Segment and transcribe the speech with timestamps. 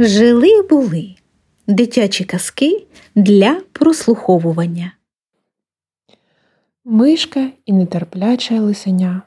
[0.00, 1.14] Жили були
[1.66, 4.92] дитячі казки для прослуховування.
[6.84, 9.22] Мишка і нетерпляче лисеня.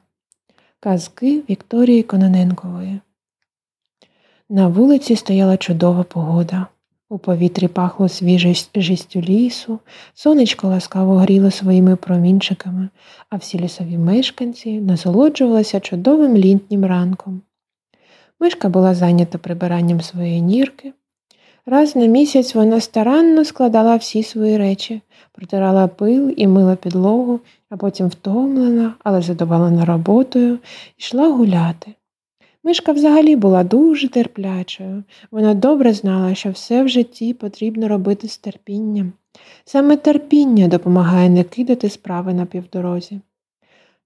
[0.80, 3.00] Казки Вікторії Кононенкової.
[4.50, 6.68] На вулиці стояла чудова погода.
[7.10, 9.80] У повітрі пахло свіжістю лісу,
[10.14, 12.90] сонечко ласкаво гріло своїми промінчиками,
[13.30, 17.42] а всі лісові мешканці насолоджувалися чудовим літнім ранком.
[18.42, 20.94] Мишка була зайнята прибиранням своєї нірки.
[21.66, 25.02] Раз на місяць вона старанно складала всі свої речі,
[25.32, 30.60] протирала пил і мила підлогу, а потім втомлена, але задоволена роботою,
[30.98, 31.94] йшла гуляти.
[32.64, 35.04] Мишка взагалі була дуже терплячою.
[35.32, 39.14] Вона добре знала, що все в житті потрібно робити з терпінням.
[39.66, 43.20] Саме терпіння допомагає не кидати справи на півдорозі.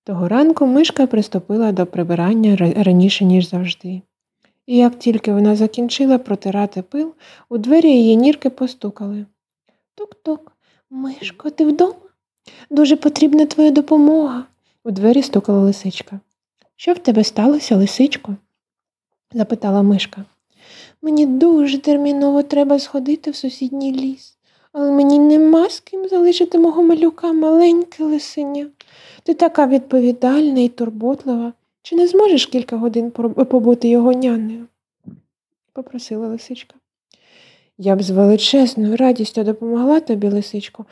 [0.03, 4.01] Того ранку мишка приступила до прибирання раніше, ніж завжди.
[4.65, 7.13] І як тільки вона закінчила протирати пил,
[7.49, 9.25] у двері її нірки постукали.
[9.95, 10.51] Тук-тук,
[10.89, 11.95] Мишко, ти вдома?
[12.69, 14.45] Дуже потрібна твоя допомога.
[14.83, 16.19] У двері стукала лисичка.
[16.75, 18.35] Що в тебе сталося, лисичко?
[19.33, 20.25] запитала мишка.
[21.01, 24.37] Мені дуже терміново треба сходити в сусідній ліс,
[24.71, 28.67] але мені нема з ким залишити мого малюка маленьке лисеня.
[29.23, 31.53] Ти така відповідальна і турботлива.
[31.85, 34.67] Чи не зможеш кілька годин побути його нянею?
[35.73, 36.75] попросила лисичка.
[37.77, 40.85] Я б з величезною радістю допомогла тобі, лисичко,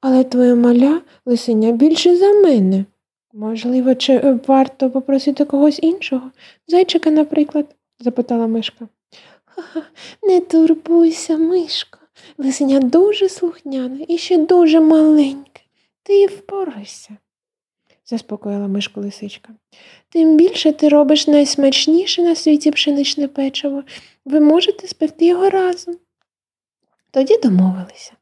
[0.00, 2.84] але твоя маля лисеня більше за мене.
[3.32, 6.30] Можливо, чи варто попросити когось іншого?
[6.68, 8.88] Зайчика, наприклад, запитала мишка.
[9.44, 9.82] Ха-ха,
[10.22, 11.98] не турбуйся, мишко.
[12.38, 15.62] Лисеня дуже слухняне і ще дуже маленьке.
[16.02, 17.16] Ти впорайся
[18.10, 19.52] заспокоїла мишку лисичка.
[20.08, 23.82] Тим більше ти робиш найсмачніше на світі пшеничне печиво.
[24.24, 25.96] Ви можете спекти його разом.
[27.10, 28.12] Тоді домовилися.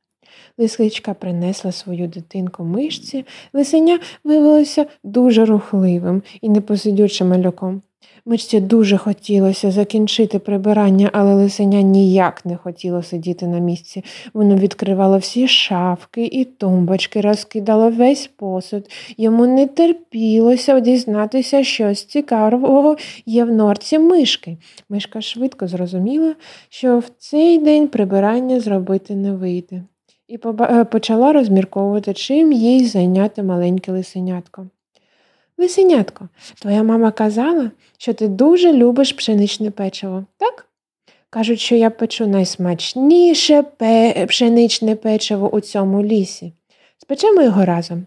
[0.59, 7.83] Лисичка принесла свою дитинку мишці, лисеня виявилося дуже рухливим і непосидючим малюком.
[8.29, 14.05] Мичці дуже хотілося закінчити прибирання, але лисеня ніяк не хотіло сидіти на місці.
[14.35, 18.91] Воно відкривало всі шафки і тумбочки, розкидало весь посуд.
[19.17, 22.97] Йому не терпілося дізнатися, щось цікавого
[23.27, 24.57] є в норці мишки.
[24.89, 26.35] Мишка швидко зрозуміла,
[26.69, 29.83] що в цей день прибирання зробити не вийде,
[30.29, 34.67] і е, почала розмірковувати, чим їй зайняти маленьке лисенятко.
[35.59, 36.29] Лисенятко,
[36.63, 40.67] твоя мама казала, що ти дуже любиш пшеничне печиво, так?
[41.31, 44.27] Кажуть, що я печу найсмачніше пе...
[44.29, 46.53] пшеничне печиво у цьому лісі.
[46.99, 48.07] Спечемо його разом?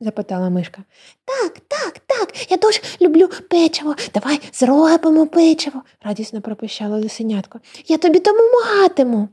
[0.00, 0.82] запитала мишка.
[1.24, 3.94] Так, так, так, я дуже люблю печиво.
[4.14, 7.60] Давай зробимо печиво, радісно пропищала лисенятко.
[7.88, 9.28] Я тобі допомагатиму.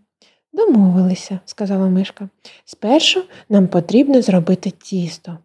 [0.53, 2.29] Домовилися, сказала мишка.
[2.65, 5.37] Спершу нам потрібно зробити тісто.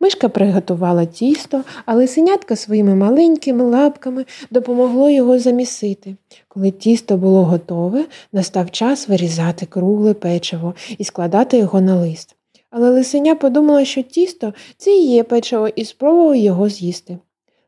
[0.00, 6.16] Мишка приготувала тісто, а лисенятка своїми маленькими лапками допомогло його замісити.
[6.48, 12.34] Коли тісто було готове, настав час вирізати кругле печиво і складати його на лист.
[12.70, 17.18] Але лисеня подумала, що тісто це і є печиво, і спробувала його з'їсти.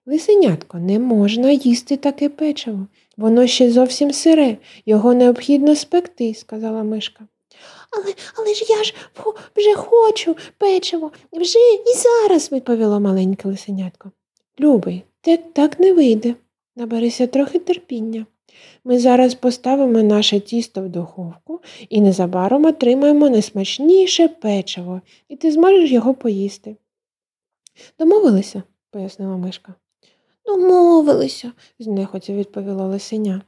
[0.06, 2.86] Лисенятко, не можна їсти таке печиво.
[3.16, 4.56] Воно ще зовсім сире,
[4.86, 7.24] його необхідно спекти, сказала мишка.
[7.90, 8.94] Але але ж я ж
[9.56, 14.10] вже хочу печиво, вже і зараз, відповіло маленьке лисенятко.
[14.60, 16.34] Любий, те так не вийде.
[16.76, 18.26] Наберися трохи терпіння.
[18.84, 25.90] Ми зараз поставимо наше тісто в духовку і незабаром отримаємо найсмачніше печиво, і ти зможеш
[25.90, 26.76] його поїсти.
[27.98, 28.62] Домовилися?
[28.90, 29.74] пояснила мишка.
[30.46, 33.42] Домовилися, знехотя відповіла лисеня.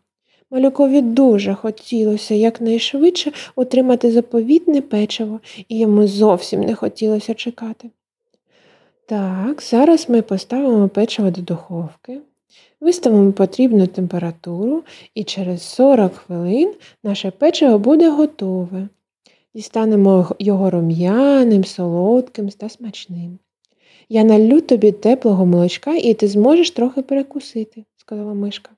[0.52, 7.90] Малюкові дуже хотілося якнайшвидше отримати заповітне печиво, і йому зовсім не хотілося чекати.
[9.06, 12.20] Так, зараз ми поставимо печиво до духовки,
[12.81, 14.82] виставимо потрібну температуру,
[15.14, 18.88] і через 40 хвилин наше печиво буде готове.
[19.54, 23.38] Дістанемо його рум'яним, солодким та смачним.
[24.08, 28.70] Я налю тобі теплого молочка, і ти зможеш трохи перекусити, сказала мишка.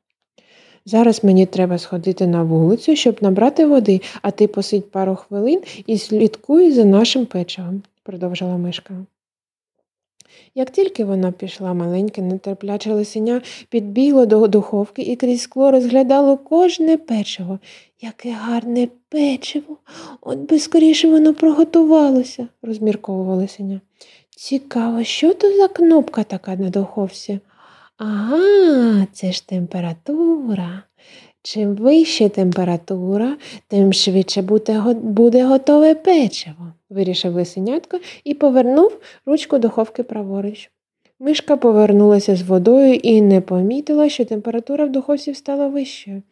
[0.87, 5.99] Зараз мені треба сходити на вулицю, щоб набрати води, а ти посидь пару хвилин і
[5.99, 8.95] слідкуй за нашим печивом, продовжила мишка.
[10.55, 16.97] Як тільки вона пішла, маленьке, нетерпляче лисеня підбігло до духовки і крізь скло розглядало кожне
[16.97, 17.59] печиво.
[18.01, 19.77] Яке гарне печиво,
[20.21, 23.81] от би скоріше воно проготувалося, розмірковувала лисеня.
[24.37, 27.41] Цікаво, що то за кнопка така на духовці?
[27.97, 30.83] Ага, це ж температура.
[31.43, 33.37] Чим вища температура,
[33.69, 34.43] тим швидше
[35.03, 40.71] буде, готове печиво, вирішив лисенятко і повернув ручку духовки праворуч.
[41.21, 46.23] Мишка повернулася з водою і не помітила, що температура в духовці стала вищою.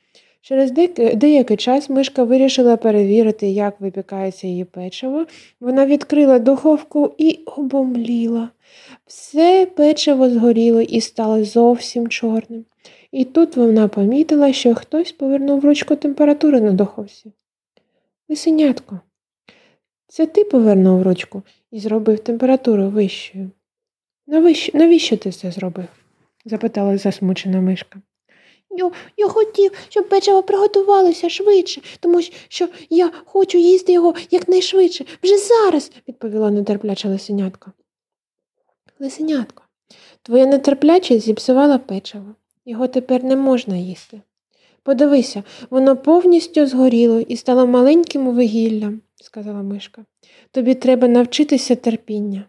[0.45, 0.71] Через
[1.15, 5.27] деякий час мишка вирішила перевірити, як випікається її печиво.
[5.61, 8.51] Вона відкрила духовку і обомліла.
[9.07, 12.65] Все печиво згоріло і стало зовсім чорним.
[13.13, 17.33] І тут вона помітила, що хтось повернув ручку температури на духовці.
[18.29, 19.01] Лисенятко,
[20.07, 23.51] це ти повернув ручку і зробив температуру вищою.
[24.27, 25.89] Навіщо, навіщо ти це зробив?
[26.45, 28.03] запитала засмучена мишка.
[29.17, 35.91] Я, хотів, щоб печиво приготувалося швидше, тому що я хочу їсти його якнайшвидше, вже зараз,
[36.09, 37.73] відповіла нетерпляча лисенятка.
[38.99, 39.63] Лисенятко,
[40.23, 42.35] твоя нетерплячість зіпсувала печиво.
[42.65, 44.21] Його тепер не можна їсти.
[44.83, 50.05] Подивися, воно повністю згоріло і стало маленьким вугіллям, сказала мишка.
[50.51, 52.45] Тобі треба навчитися терпіння.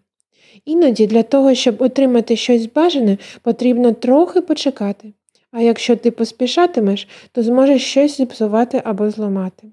[0.66, 5.14] Іноді для того, щоб отримати щось бажане, потрібно трохи почекати.
[5.54, 9.68] А якщо ти поспішатимеш, то зможеш щось зіпсувати або зламати.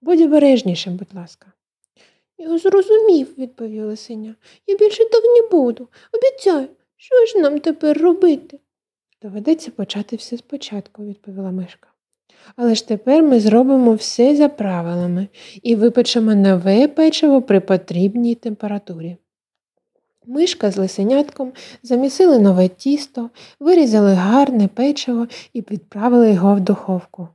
[0.00, 1.52] Будь обережнішим, будь ласка.
[2.38, 4.34] Я зрозумів, відповів лисеня.
[4.66, 5.88] Я більше так не буду.
[6.12, 8.58] Обіцяю, що ж нам тепер робити?
[9.22, 11.88] Доведеться почати все спочатку, відповіла мишка.
[12.56, 15.28] Але ж тепер ми зробимо все за правилами
[15.62, 19.16] і випечемо нове печиво при потрібній температурі.
[20.26, 21.52] Мишка з лисенятком
[21.82, 23.30] замісили нове тісто,
[23.60, 27.28] вирізали гарне печиво і відправили його в духовку.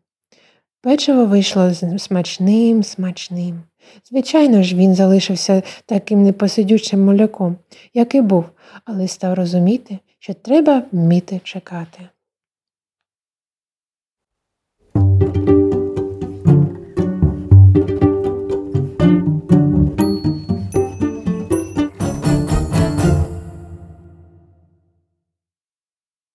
[0.82, 3.62] Печиво вийшло смачним, смачним.
[4.10, 7.58] Звичайно ж, він залишився таким непосидючим моляком,
[7.94, 8.46] як і був,
[8.86, 12.10] але став розуміти, що треба вміти чекати.